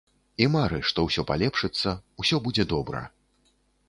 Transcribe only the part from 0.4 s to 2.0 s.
І мары, што ўсё палепшыцца,